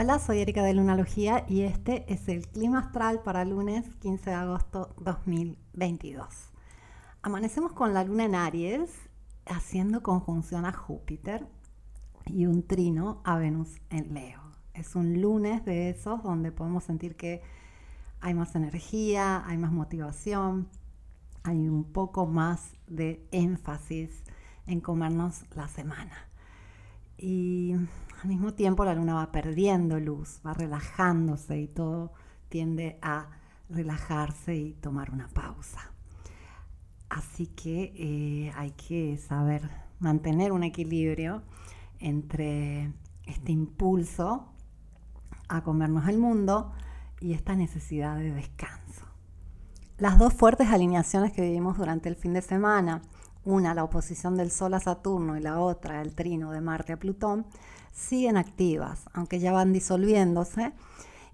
Hola, 0.00 0.20
soy 0.20 0.38
Erika 0.38 0.62
de 0.62 0.74
Lunalogía 0.74 1.44
y 1.48 1.62
este 1.62 2.04
es 2.06 2.28
el 2.28 2.46
clima 2.46 2.78
astral 2.78 3.20
para 3.24 3.44
lunes 3.44 3.84
15 3.96 4.30
de 4.30 4.36
agosto 4.36 4.94
2022. 4.98 6.28
Amanecemos 7.20 7.72
con 7.72 7.92
la 7.92 8.04
luna 8.04 8.26
en 8.26 8.36
Aries 8.36 8.92
haciendo 9.44 10.04
conjunción 10.04 10.66
a 10.66 10.72
Júpiter 10.72 11.48
y 12.26 12.46
un 12.46 12.64
trino 12.64 13.22
a 13.24 13.38
Venus 13.38 13.70
en 13.90 14.14
Leo. 14.14 14.40
Es 14.72 14.94
un 14.94 15.20
lunes 15.20 15.64
de 15.64 15.90
esos 15.90 16.22
donde 16.22 16.52
podemos 16.52 16.84
sentir 16.84 17.16
que 17.16 17.42
hay 18.20 18.34
más 18.34 18.54
energía, 18.54 19.42
hay 19.48 19.58
más 19.58 19.72
motivación, 19.72 20.68
hay 21.42 21.68
un 21.68 21.82
poco 21.82 22.24
más 22.24 22.70
de 22.86 23.26
énfasis 23.32 24.22
en 24.68 24.80
comernos 24.80 25.44
la 25.56 25.66
semana. 25.66 26.28
Y 27.18 27.74
al 28.22 28.28
mismo 28.28 28.54
tiempo 28.54 28.84
la 28.84 28.94
luna 28.94 29.14
va 29.14 29.32
perdiendo 29.32 29.98
luz, 29.98 30.40
va 30.46 30.54
relajándose 30.54 31.58
y 31.58 31.66
todo 31.66 32.12
tiende 32.48 32.98
a 33.02 33.28
relajarse 33.68 34.54
y 34.54 34.72
tomar 34.74 35.10
una 35.10 35.28
pausa. 35.28 35.92
Así 37.08 37.48
que 37.48 37.92
eh, 37.96 38.52
hay 38.56 38.70
que 38.72 39.18
saber 39.18 39.68
mantener 39.98 40.52
un 40.52 40.62
equilibrio 40.62 41.42
entre 41.98 42.92
este 43.24 43.52
impulso 43.52 44.52
a 45.48 45.62
comernos 45.62 46.08
el 46.08 46.18
mundo 46.18 46.72
y 47.20 47.32
esta 47.32 47.56
necesidad 47.56 48.16
de 48.16 48.32
descanso. 48.32 49.06
Las 49.96 50.18
dos 50.18 50.32
fuertes 50.32 50.68
alineaciones 50.68 51.32
que 51.32 51.42
vivimos 51.42 51.76
durante 51.76 52.08
el 52.08 52.14
fin 52.14 52.32
de 52.32 52.42
semana, 52.42 53.02
una 53.48 53.72
la 53.72 53.82
oposición 53.82 54.36
del 54.36 54.50
Sol 54.50 54.74
a 54.74 54.80
Saturno 54.80 55.34
y 55.38 55.40
la 55.40 55.58
otra 55.58 56.02
el 56.02 56.14
trino 56.14 56.52
de 56.52 56.60
Marte 56.60 56.92
a 56.92 56.98
Plutón, 56.98 57.46
siguen 57.92 58.36
activas, 58.36 59.08
aunque 59.14 59.40
ya 59.40 59.52
van 59.52 59.72
disolviéndose, 59.72 60.74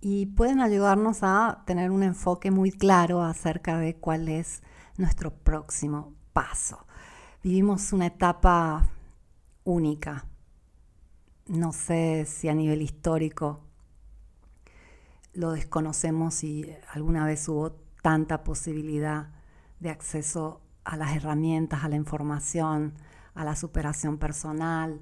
y 0.00 0.26
pueden 0.26 0.60
ayudarnos 0.60 1.18
a 1.22 1.62
tener 1.66 1.92
un 1.92 2.02
enfoque 2.02 2.50
muy 2.50 2.72
claro 2.72 3.22
acerca 3.22 3.78
de 3.78 3.94
cuál 3.94 4.28
es 4.28 4.62
nuestro 4.96 5.32
próximo 5.32 6.12
paso. 6.32 6.84
Vivimos 7.44 7.92
una 7.92 8.06
etapa 8.06 8.88
única. 9.62 10.26
No 11.46 11.72
sé 11.72 12.26
si 12.26 12.48
a 12.48 12.54
nivel 12.54 12.82
histórico 12.82 13.60
lo 15.32 15.52
desconocemos 15.52 16.42
y 16.42 16.74
alguna 16.92 17.24
vez 17.24 17.48
hubo 17.48 17.70
tanta 18.02 18.42
posibilidad 18.42 19.28
de 19.78 19.90
acceso 19.90 20.60
a 20.84 20.96
las 20.96 21.14
herramientas, 21.14 21.84
a 21.84 21.88
la 21.88 21.96
información, 21.96 22.94
a 23.34 23.44
la 23.44 23.56
superación 23.56 24.18
personal, 24.18 25.00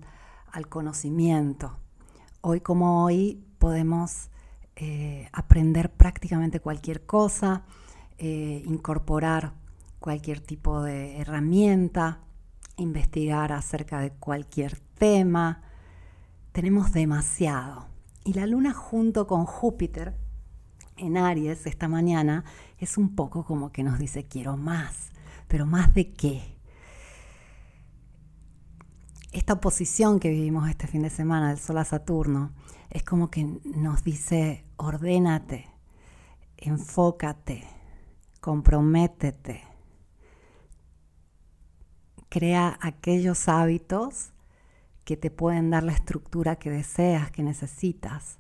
al 0.51 0.69
conocimiento. 0.69 1.79
Hoy 2.41 2.61
como 2.61 3.05
hoy 3.05 3.45
podemos 3.59 4.31
eh, 4.77 5.29
aprender 5.33 5.91
prácticamente 5.91 6.61
cualquier 6.61 7.05
cosa, 7.05 7.65
eh, 8.19 8.63
incorporar 8.67 9.53
cualquier 9.99 10.41
tipo 10.41 10.83
de 10.83 11.19
herramienta, 11.19 12.21
investigar 12.77 13.53
acerca 13.53 14.01
de 14.01 14.13
cualquier 14.13 14.79
tema. 14.99 15.63
Tenemos 16.53 16.93
demasiado. 16.93 17.87
Y 18.25 18.35
la 18.35 18.47
luna 18.47 18.73
junto 18.73 19.27
con 19.27 19.45
Júpiter 19.47 20.15
en 20.97 21.17
Aries 21.17 21.67
esta 21.67 21.89
mañana 21.89 22.45
es 22.79 22.99
un 22.99 23.15
poco 23.15 23.45
como 23.45 23.73
que 23.73 23.83
nos 23.83 23.99
dice 23.99 24.27
quiero 24.27 24.57
más, 24.57 25.11
pero 25.49 25.67
más 25.67 25.95
de 25.95 26.13
qué. 26.13 26.59
Esta 29.33 29.55
oposición 29.55 30.21
que 30.21 30.31
vivimos 30.31 30.69
este 30.69 30.87
fin 30.87 31.03
de 31.03 31.11
semana 31.11 31.49
del 31.49 31.59
Sol 31.59 31.79
a 31.79 31.85
Saturno 31.85 32.53
es 32.91 33.03
como 33.03 33.31
que 33.31 33.45
nos 33.65 34.05
dice 34.05 34.65
ordénate, 34.77 35.67
enfócate, 36.57 37.65
comprométete, 38.41 39.65
crea 42.29 42.79
aquellos 42.81 43.49
hábitos 43.49 44.31
que 45.05 45.17
te 45.17 45.31
pueden 45.31 45.71
dar 45.71 45.83
la 45.85 45.93
estructura 45.93 46.57
que 46.57 46.71
deseas, 46.71 47.31
que 47.31 47.43
necesitas, 47.43 48.39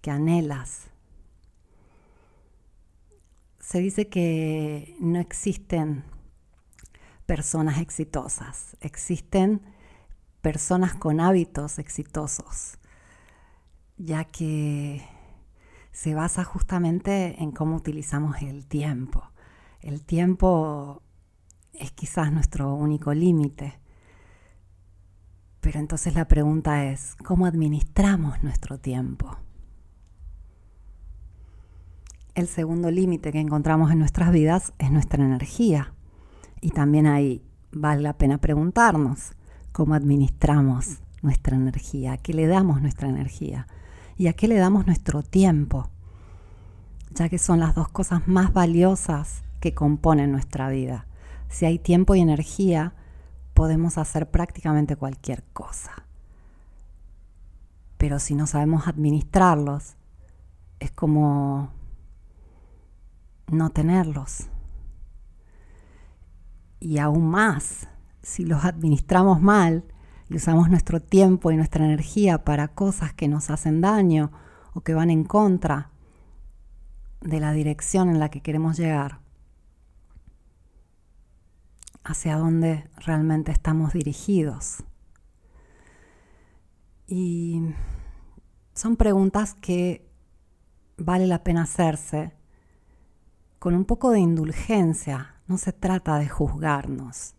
que 0.00 0.10
anhelas. 0.10 0.88
Se 3.60 3.80
dice 3.80 4.08
que 4.08 4.96
no 5.00 5.18
existen 5.18 6.04
personas 7.26 7.78
exitosas, 7.80 8.76
existen 8.80 9.60
personas 10.40 10.94
con 10.94 11.20
hábitos 11.20 11.78
exitosos, 11.78 12.78
ya 13.96 14.24
que 14.24 15.04
se 15.90 16.14
basa 16.14 16.44
justamente 16.44 17.42
en 17.42 17.50
cómo 17.50 17.76
utilizamos 17.76 18.42
el 18.42 18.66
tiempo. 18.66 19.30
El 19.80 20.04
tiempo 20.04 21.02
es 21.72 21.90
quizás 21.90 22.32
nuestro 22.32 22.74
único 22.74 23.12
límite. 23.12 23.80
Pero 25.60 25.80
entonces 25.80 26.14
la 26.14 26.28
pregunta 26.28 26.84
es, 26.84 27.16
¿cómo 27.24 27.46
administramos 27.46 28.42
nuestro 28.42 28.78
tiempo? 28.78 29.36
El 32.34 32.46
segundo 32.46 32.90
límite 32.90 33.32
que 33.32 33.40
encontramos 33.40 33.90
en 33.90 33.98
nuestras 33.98 34.30
vidas 34.30 34.74
es 34.78 34.92
nuestra 34.92 35.24
energía. 35.24 35.95
Y 36.66 36.70
también 36.70 37.06
ahí 37.06 37.44
vale 37.70 38.02
la 38.02 38.18
pena 38.18 38.38
preguntarnos 38.38 39.36
cómo 39.70 39.94
administramos 39.94 40.98
nuestra 41.22 41.54
energía, 41.54 42.14
a 42.14 42.18
qué 42.18 42.34
le 42.34 42.48
damos 42.48 42.82
nuestra 42.82 43.08
energía 43.08 43.68
y 44.16 44.26
a 44.26 44.32
qué 44.32 44.48
le 44.48 44.56
damos 44.56 44.84
nuestro 44.84 45.22
tiempo, 45.22 45.88
ya 47.12 47.28
que 47.28 47.38
son 47.38 47.60
las 47.60 47.76
dos 47.76 47.88
cosas 47.88 48.26
más 48.26 48.52
valiosas 48.52 49.44
que 49.60 49.74
componen 49.74 50.32
nuestra 50.32 50.68
vida. 50.68 51.06
Si 51.48 51.66
hay 51.66 51.78
tiempo 51.78 52.16
y 52.16 52.20
energía, 52.20 52.94
podemos 53.54 53.96
hacer 53.96 54.28
prácticamente 54.28 54.96
cualquier 54.96 55.44
cosa. 55.52 55.92
Pero 57.96 58.18
si 58.18 58.34
no 58.34 58.48
sabemos 58.48 58.88
administrarlos, 58.88 59.94
es 60.80 60.90
como 60.90 61.70
no 63.52 63.70
tenerlos. 63.70 64.48
Y 66.80 66.98
aún 66.98 67.28
más, 67.28 67.88
si 68.22 68.44
los 68.44 68.64
administramos 68.64 69.40
mal 69.40 69.84
y 70.28 70.36
usamos 70.36 70.68
nuestro 70.68 71.00
tiempo 71.00 71.50
y 71.50 71.56
nuestra 71.56 71.84
energía 71.84 72.44
para 72.44 72.68
cosas 72.68 73.12
que 73.12 73.28
nos 73.28 73.50
hacen 73.50 73.80
daño 73.80 74.32
o 74.74 74.80
que 74.80 74.94
van 74.94 75.10
en 75.10 75.24
contra 75.24 75.90
de 77.20 77.40
la 77.40 77.52
dirección 77.52 78.08
en 78.08 78.18
la 78.18 78.28
que 78.28 78.42
queremos 78.42 78.76
llegar, 78.76 79.20
hacia 82.04 82.36
dónde 82.36 82.88
realmente 82.98 83.52
estamos 83.52 83.92
dirigidos. 83.92 84.84
Y 87.06 87.62
son 88.74 88.96
preguntas 88.96 89.54
que 89.54 90.08
vale 90.96 91.26
la 91.26 91.42
pena 91.42 91.62
hacerse 91.62 92.32
con 93.58 93.74
un 93.74 93.84
poco 93.84 94.10
de 94.10 94.20
indulgencia. 94.20 95.35
No 95.46 95.58
se 95.58 95.72
trata 95.72 96.18
de 96.18 96.28
juzgarnos, 96.28 97.34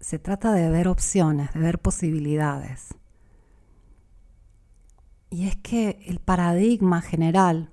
se 0.00 0.18
trata 0.18 0.52
de 0.52 0.70
ver 0.70 0.88
opciones, 0.88 1.52
de 1.52 1.60
ver 1.60 1.78
posibilidades. 1.78 2.94
Y 5.30 5.46
es 5.46 5.56
que 5.56 6.02
el 6.06 6.20
paradigma 6.20 7.00
general 7.02 7.70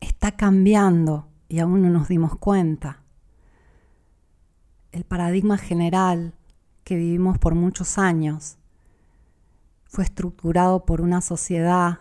está 0.00 0.32
cambiando 0.32 1.28
y 1.48 1.58
aún 1.58 1.82
no 1.82 1.90
nos 1.90 2.08
dimos 2.08 2.36
cuenta 2.36 3.02
el 4.92 5.04
paradigma 5.04 5.56
general 5.56 6.34
que 6.84 6.96
vivimos 6.96 7.38
por 7.38 7.54
muchos 7.54 7.98
años 7.98 8.58
fue 9.84 10.04
estructurado 10.04 10.84
por 10.84 11.00
una 11.00 11.20
sociedad 11.20 11.98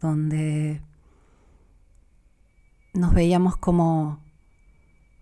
donde 0.00 0.80
nos 2.94 3.12
veíamos 3.12 3.56
como 3.56 4.20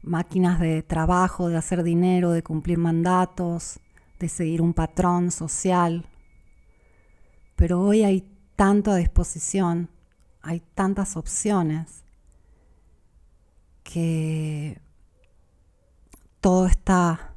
máquinas 0.03 0.59
de 0.61 0.83
trabajo, 0.83 1.49
de 1.49 1.57
hacer 1.57 1.83
dinero, 1.83 2.33
de 2.33 2.43
cumplir 2.43 2.79
mandatos, 2.79 3.81
de 4.19 4.29
seguir 4.29 4.61
un 4.61 4.75
patrón 4.75 5.31
social. 5.31 6.07
Pero 7.57 7.81
hoy 7.81 8.03
hay 8.03 8.29
tanta 8.57 8.97
disposición, 8.97 9.89
hay 10.43 10.61
tantas 10.75 11.17
opciones 11.17 12.05
que 13.83 14.81
todo 16.41 16.67
está 16.67 17.35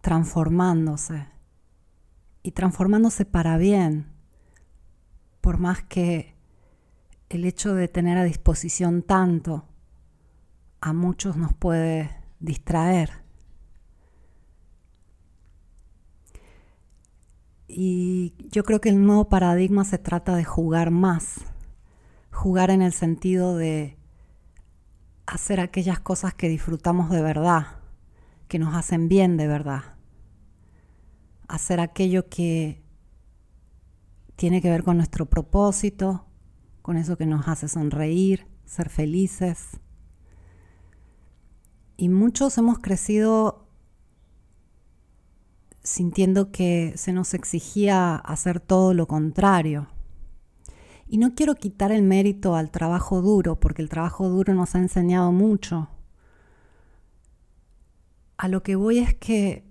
transformándose 0.00 1.26
y 2.42 2.52
transformándose 2.52 3.24
para 3.24 3.58
bien, 3.58 4.06
por 5.40 5.58
más 5.58 5.82
que 5.82 6.34
el 7.28 7.44
hecho 7.44 7.74
de 7.74 7.88
tener 7.88 8.16
a 8.18 8.24
disposición 8.24 9.02
tanto 9.02 9.69
a 10.80 10.92
muchos 10.92 11.36
nos 11.36 11.52
puede 11.52 12.10
distraer. 12.38 13.10
Y 17.68 18.34
yo 18.50 18.64
creo 18.64 18.80
que 18.80 18.88
el 18.88 19.04
nuevo 19.04 19.28
paradigma 19.28 19.84
se 19.84 19.98
trata 19.98 20.34
de 20.34 20.44
jugar 20.44 20.90
más, 20.90 21.44
jugar 22.32 22.70
en 22.70 22.82
el 22.82 22.92
sentido 22.92 23.56
de 23.56 23.96
hacer 25.26 25.60
aquellas 25.60 26.00
cosas 26.00 26.34
que 26.34 26.48
disfrutamos 26.48 27.10
de 27.10 27.22
verdad, 27.22 27.78
que 28.48 28.58
nos 28.58 28.74
hacen 28.74 29.08
bien 29.08 29.36
de 29.36 29.46
verdad, 29.46 29.94
hacer 31.46 31.78
aquello 31.78 32.28
que 32.28 32.82
tiene 34.34 34.60
que 34.60 34.70
ver 34.70 34.82
con 34.82 34.96
nuestro 34.96 35.26
propósito, 35.26 36.26
con 36.82 36.96
eso 36.96 37.16
que 37.16 37.26
nos 37.26 37.46
hace 37.46 37.68
sonreír, 37.68 38.48
ser 38.64 38.88
felices. 38.88 39.78
Y 42.00 42.08
muchos 42.08 42.56
hemos 42.56 42.78
crecido 42.78 43.66
sintiendo 45.82 46.50
que 46.50 46.94
se 46.96 47.12
nos 47.12 47.34
exigía 47.34 48.16
hacer 48.16 48.58
todo 48.58 48.94
lo 48.94 49.06
contrario. 49.06 49.86
Y 51.06 51.18
no 51.18 51.34
quiero 51.34 51.56
quitar 51.56 51.92
el 51.92 52.02
mérito 52.02 52.54
al 52.54 52.70
trabajo 52.70 53.20
duro, 53.20 53.60
porque 53.60 53.82
el 53.82 53.90
trabajo 53.90 54.30
duro 54.30 54.54
nos 54.54 54.74
ha 54.74 54.78
enseñado 54.78 55.30
mucho. 55.30 55.90
A 58.38 58.48
lo 58.48 58.62
que 58.62 58.76
voy 58.76 59.00
es 59.00 59.14
que 59.14 59.68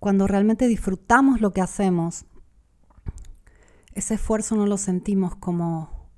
cuando 0.00 0.26
realmente 0.26 0.66
disfrutamos 0.66 1.40
lo 1.40 1.52
que 1.52 1.60
hacemos, 1.60 2.24
ese 3.94 4.14
esfuerzo 4.14 4.56
no 4.56 4.66
lo 4.66 4.76
sentimos 4.76 5.36
como 5.36 6.08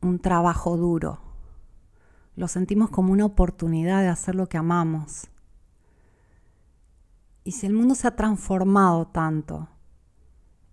un 0.00 0.18
trabajo 0.20 0.78
duro, 0.78 1.25
lo 2.36 2.48
sentimos 2.48 2.90
como 2.90 3.12
una 3.12 3.24
oportunidad 3.24 4.02
de 4.02 4.08
hacer 4.08 4.34
lo 4.34 4.48
que 4.48 4.58
amamos. 4.58 5.28
Y 7.44 7.52
si 7.52 7.66
el 7.66 7.72
mundo 7.72 7.94
se 7.94 8.06
ha 8.06 8.14
transformado 8.14 9.06
tanto 9.06 9.68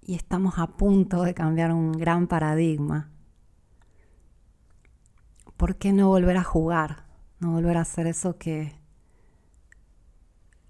y 0.01 0.15
estamos 0.15 0.56
a 0.57 0.68
punto 0.68 1.24
de 1.24 1.33
cambiar 1.33 1.71
un 1.71 1.94
gran 1.94 2.27
paradigma, 2.27 3.10
¿por 5.56 5.77
qué 5.77 5.94
no 5.94 6.10
volver 6.10 6.36
a 6.36 6.44
jugar? 6.44 7.06
No 7.39 7.54
volver 7.54 7.77
a 7.77 7.81
hacer 7.81 8.07
eso 8.07 8.38
que 8.38 8.75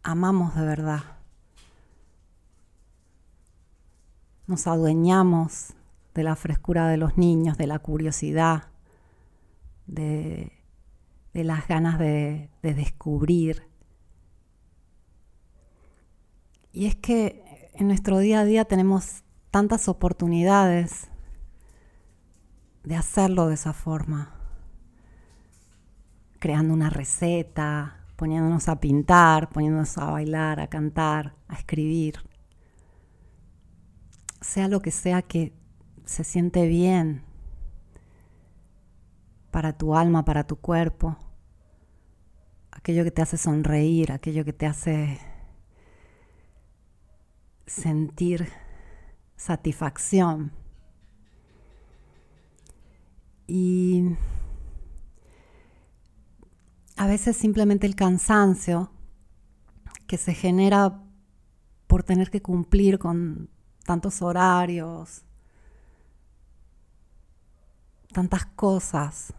amamos 0.04 0.56
de 0.56 0.62
verdad. 0.62 1.02
Nos 4.46 4.68
adueñamos 4.68 5.74
de 6.14 6.24
la 6.24 6.36
frescura 6.36 6.88
de 6.88 6.98
los 6.98 7.18
niños, 7.18 7.58
de 7.58 7.66
la 7.66 7.80
curiosidad, 7.80 8.68
de, 9.88 10.63
las 11.34 11.68
ganas 11.68 11.98
de 11.98 12.50
descubrir, 12.62 13.74
y 16.74 16.88
es 16.88 16.96
que 16.96 17.70
en 17.76 17.88
nuestro 17.88 18.18
día 18.18 18.40
a 18.40 18.46
día 18.46 18.66
tenemos 18.66 19.24
tantas 19.52 19.88
oportunidades 19.88 21.08
de 22.84 22.96
hacerlo 22.96 23.48
de 23.48 23.54
esa 23.54 23.74
forma. 23.74 24.34
Creando 26.40 26.74
una 26.74 26.90
receta, 26.90 28.04
poniéndonos 28.16 28.68
a 28.68 28.80
pintar, 28.80 29.50
poniéndonos 29.50 29.98
a 30.00 30.12
bailar, 30.12 30.60
a 30.60 30.68
cantar, 30.68 31.36
a 31.48 31.54
escribir. 31.54 32.16
Sea 34.42 34.68
lo 34.68 34.82
que 34.82 34.92
sea 34.92 35.22
que 35.22 35.54
se 36.06 36.24
siente 36.24 36.68
bien 36.68 37.24
para 39.54 39.78
tu 39.78 39.96
alma, 39.96 40.26
para 40.26 40.46
tu 40.46 40.56
cuerpo. 40.56 41.16
Aquello 42.72 43.04
que 43.04 43.12
te 43.12 43.22
hace 43.22 43.38
sonreír, 43.38 44.12
aquello 44.12 44.44
que 44.44 44.52
te 44.52 44.66
hace 44.66 45.20
sentir 47.68 48.50
satisfacción. 49.36 50.52
Y 53.46 54.18
a 56.98 57.06
veces 57.06 57.38
simplemente 57.38 57.86
el 57.86 57.96
cansancio 57.96 58.90
que 60.08 60.18
se 60.18 60.34
genera 60.34 61.04
por 61.86 62.02
tener 62.02 62.32
que 62.32 62.42
cumplir 62.42 62.98
con 62.98 63.52
tantos 63.86 64.24
horarios, 64.24 65.24
tantas 68.12 68.48
cosas, 68.48 69.32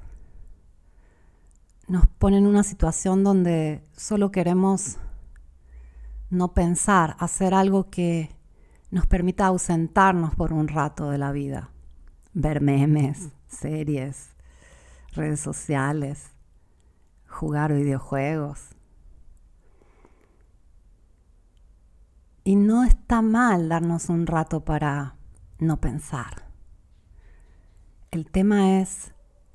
nos 1.88 2.06
pone 2.06 2.38
en 2.38 2.46
una 2.46 2.62
situación 2.62 3.24
donde 3.24 3.82
solo 3.96 4.30
queremos 4.30 4.96
no 6.30 6.54
pensar, 6.54 7.16
hacer 7.18 7.54
algo 7.54 7.90
que 7.90 8.30
nos 8.90 9.06
permita 9.06 9.46
ausentarnos 9.46 10.34
por 10.34 10.52
un 10.52 10.68
rato 10.68 11.10
de 11.10 11.18
la 11.18 11.32
vida. 11.32 11.70
Ver 12.32 12.60
memes, 12.60 13.28
series, 13.46 14.30
redes 15.12 15.40
sociales, 15.40 16.30
jugar 17.28 17.72
videojuegos. 17.72 18.60
Y 22.44 22.56
no 22.56 22.84
está 22.84 23.22
mal 23.22 23.68
darnos 23.68 24.08
un 24.08 24.26
rato 24.26 24.64
para 24.64 25.16
no 25.58 25.80
pensar. 25.80 26.44
El 28.10 28.30
tema 28.30 28.80
es 28.80 29.12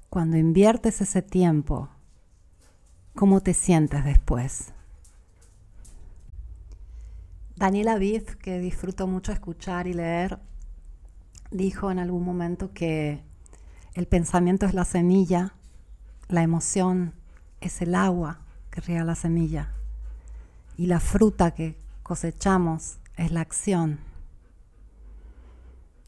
cuando 0.09 0.37
inviertes 0.37 1.01
ese 1.01 1.21
tiempo, 1.21 1.89
¿cómo 3.19 3.41
te 3.41 3.53
sientes 3.53 4.05
después? 4.05 4.71
Daniela 7.57 7.95
Aviv, 7.95 8.37
que 8.37 8.59
disfruto 8.59 9.07
mucho 9.07 9.33
escuchar 9.33 9.87
y 9.87 9.93
leer, 9.93 10.39
dijo 11.51 11.91
en 11.91 11.99
algún 11.99 12.23
momento 12.23 12.71
que 12.73 13.21
el 13.93 14.07
pensamiento 14.07 14.65
es 14.65 14.73
la 14.73 14.85
semilla, 14.85 15.53
la 16.29 16.43
emoción 16.43 17.13
es 17.59 17.81
el 17.81 17.93
agua 17.93 18.39
que 18.71 18.79
riega 18.79 19.03
la 19.03 19.15
semilla 19.15 19.73
y 20.77 20.85
la 20.85 21.01
fruta 21.01 21.51
que 21.51 21.77
cosechamos 22.03 22.99
es 23.17 23.33
la 23.33 23.41
acción. 23.41 23.99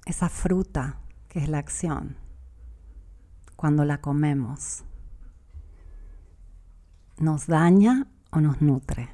Esa 0.06 0.30
fruta 0.30 1.02
que 1.28 1.40
es 1.40 1.50
la 1.50 1.58
acción 1.58 2.16
cuando 3.58 3.84
la 3.84 4.00
comemos, 4.00 4.86
¿nos 7.22 7.46
daña 7.46 8.08
o 8.32 8.42
nos 8.42 8.62
nutre? 8.62 9.10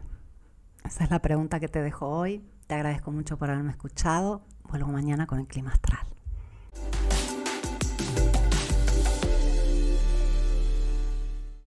Esa 0.86 1.04
es 1.04 1.12
la 1.12 1.20
pregunta 1.20 1.60
que 1.60 1.68
te 1.68 1.82
dejo 1.82 2.08
hoy. 2.08 2.42
Te 2.66 2.76
agradezco 2.76 3.12
mucho 3.12 3.38
por 3.38 3.50
haberme 3.50 3.72
escuchado. 3.72 4.42
Vuelvo 4.70 4.88
mañana 4.92 5.28
con 5.28 5.40
el 5.40 5.48
clima 5.48 5.72
astral. 5.72 6.08